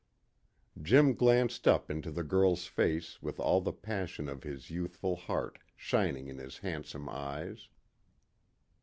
[0.81, 5.59] Jim glanced up into the girl's face with all the passion of his youthful heart
[5.75, 7.69] shining in his handsome eyes.